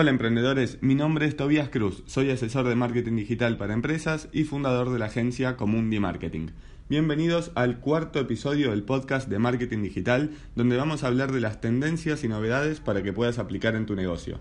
[0.00, 4.44] Hola emprendedores, mi nombre es Tobias Cruz, soy asesor de marketing digital para empresas y
[4.44, 6.46] fundador de la agencia Comundi Marketing.
[6.88, 11.60] Bienvenidos al cuarto episodio del podcast de marketing digital, donde vamos a hablar de las
[11.60, 14.38] tendencias y novedades para que puedas aplicar en tu negocio.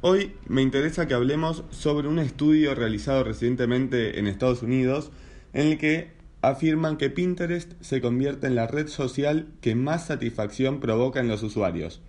[0.00, 5.12] Hoy me interesa que hablemos sobre un estudio realizado recientemente en Estados Unidos
[5.52, 6.10] en el que
[6.42, 11.44] afirman que Pinterest se convierte en la red social que más satisfacción provoca en los
[11.44, 12.02] usuarios.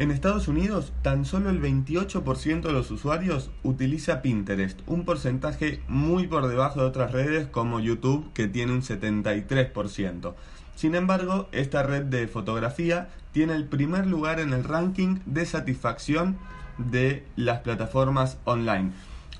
[0.00, 6.26] En Estados Unidos, tan solo el 28% de los usuarios utiliza Pinterest, un porcentaje muy
[6.26, 10.32] por debajo de otras redes como YouTube, que tiene un 73%.
[10.74, 16.38] Sin embargo, esta red de fotografía tiene el primer lugar en el ranking de satisfacción
[16.78, 18.92] de las plataformas online.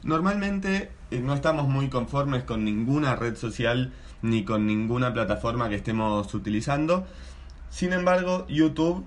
[0.02, 5.76] Normalmente eh, no estamos muy conformes con ninguna red social ni con ninguna plataforma que
[5.76, 7.06] estemos utilizando.
[7.70, 9.06] Sin embargo, YouTube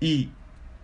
[0.00, 0.30] y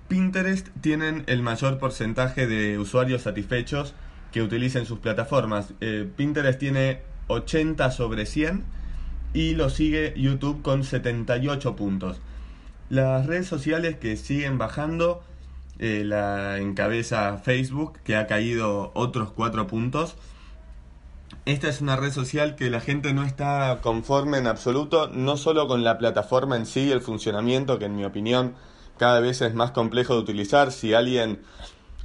[0.08, 3.94] Pinterest tienen el mayor porcentaje de usuarios satisfechos
[4.32, 5.74] que utilicen sus plataformas.
[5.80, 8.64] Eh, Pinterest tiene 80 sobre 100
[9.32, 12.20] y lo sigue YouTube con 78 puntos.
[12.90, 15.22] Las redes sociales que siguen bajando
[15.78, 20.16] eh, la encabeza Facebook, que ha caído otros 4 puntos.
[21.46, 25.66] Esta es una red social que la gente no está conforme en absoluto, no solo
[25.66, 28.54] con la plataforma en sí, el funcionamiento, que en mi opinión
[28.98, 30.72] cada vez es más complejo de utilizar.
[30.72, 31.42] Si alguien,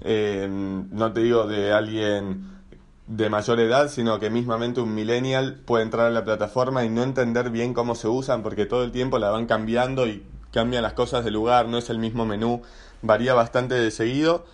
[0.02, 2.60] eh, no te digo de alguien
[3.08, 7.02] de mayor edad, sino que mismamente un millennial puede entrar a la plataforma y no
[7.02, 10.94] entender bien cómo se usan porque todo el tiempo la van cambiando y cambian las
[10.94, 12.62] cosas de lugar, no es el mismo menú,
[13.02, 14.46] varía bastante de seguido.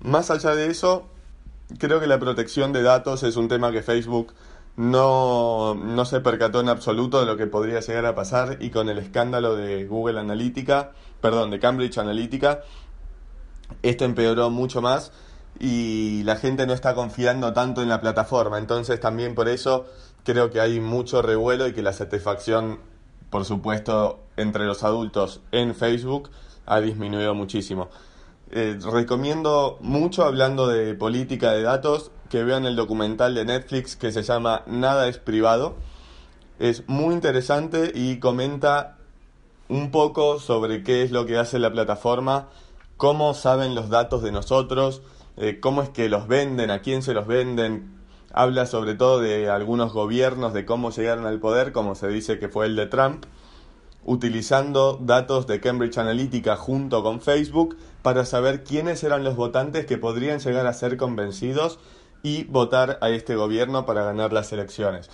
[0.00, 1.06] Más allá de eso,
[1.78, 4.34] creo que la protección de datos es un tema que Facebook
[4.76, 8.88] no, no se percató en absoluto de lo que podría llegar a pasar y con
[8.88, 12.62] el escándalo de Google Analytica, perdón, de Cambridge Analytica,
[13.82, 15.12] esto empeoró mucho más
[15.60, 18.58] y la gente no está confiando tanto en la plataforma.
[18.58, 19.86] Entonces también por eso
[20.24, 22.80] creo que hay mucho revuelo y que la satisfacción,
[23.30, 26.30] por supuesto, entre los adultos en Facebook
[26.66, 27.90] ha disminuido muchísimo.
[28.56, 34.12] Eh, recomiendo mucho, hablando de política de datos, que vean el documental de Netflix que
[34.12, 35.74] se llama Nada es privado.
[36.60, 38.96] Es muy interesante y comenta
[39.68, 42.46] un poco sobre qué es lo que hace la plataforma,
[42.96, 45.02] cómo saben los datos de nosotros,
[45.36, 47.98] eh, cómo es que los venden, a quién se los venden.
[48.32, 52.48] Habla sobre todo de algunos gobiernos, de cómo llegaron al poder, como se dice que
[52.48, 53.24] fue el de Trump,
[54.04, 59.98] utilizando datos de Cambridge Analytica junto con Facebook para saber quiénes eran los votantes que
[59.98, 61.78] podrían llegar a ser convencidos
[62.22, 65.10] y votar a este gobierno para ganar las elecciones.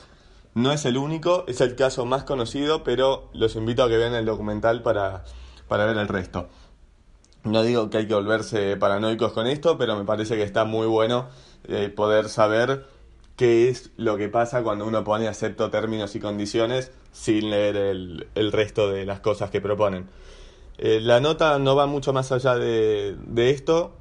[0.55, 4.15] No es el único, es el caso más conocido, pero los invito a que vean
[4.15, 5.25] el documental para,
[5.69, 6.49] para ver el resto.
[7.45, 10.87] No digo que hay que volverse paranoicos con esto, pero me parece que está muy
[10.87, 11.29] bueno
[11.65, 12.87] eh, poder saber
[13.37, 18.29] qué es lo que pasa cuando uno pone acepto términos y condiciones sin leer el,
[18.35, 20.09] el resto de las cosas que proponen.
[20.79, 23.93] Eh, la nota no va mucho más allá de, de esto,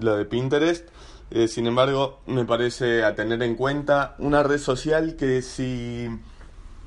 [0.00, 0.88] lo de Pinterest.
[1.30, 6.08] Eh, sin embargo, me parece a tener en cuenta una red social que si,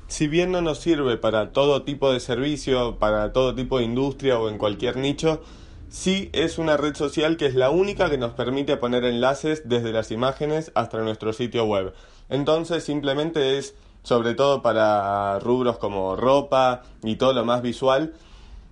[0.08, 4.38] si bien no nos sirve para todo tipo de servicio, para todo tipo de industria
[4.38, 5.42] o en cualquier nicho,
[5.88, 9.92] sí es una red social que es la única que nos permite poner enlaces desde
[9.92, 11.92] las imágenes hasta nuestro sitio web.
[12.28, 13.74] Entonces simplemente es,
[14.06, 18.14] sobre todo para rubros como ropa y todo lo más visual,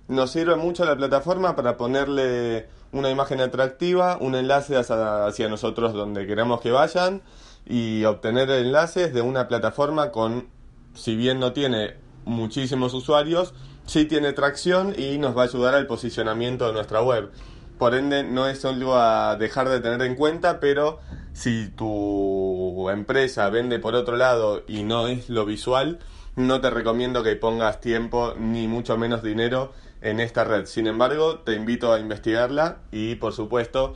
[0.07, 6.25] nos sirve mucho la plataforma para ponerle una imagen atractiva, un enlace hacia, nosotros donde
[6.25, 7.21] queremos que vayan
[7.65, 10.47] y obtener enlaces de una plataforma con,
[10.93, 13.53] si bien no tiene muchísimos usuarios,
[13.85, 17.29] sí tiene tracción y nos va a ayudar al posicionamiento de nuestra web.
[17.77, 20.99] Por ende, no es algo a dejar de tener en cuenta, pero
[21.33, 22.44] si tu
[22.91, 25.99] empresa vende por otro lado y no es lo visual,
[26.35, 29.71] no te recomiendo que pongas tiempo ni mucho menos dinero
[30.01, 30.65] en esta red.
[30.65, 33.95] Sin embargo, te invito a investigarla y por supuesto,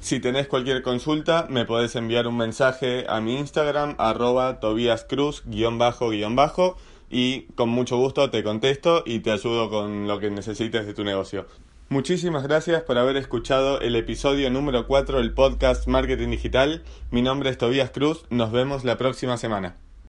[0.00, 5.78] si tenés cualquier consulta, me podés enviar un mensaje a mi Instagram, arroba tobiascruz, guion
[5.78, 6.76] bajo, guion bajo,
[7.10, 11.04] y con mucho gusto te contesto y te ayudo con lo que necesites de tu
[11.04, 11.46] negocio.
[11.90, 16.82] Muchísimas gracias por haber escuchado el episodio número 4 del podcast Marketing Digital.
[17.10, 19.87] Mi nombre es Tobías Cruz, nos vemos la próxima semana.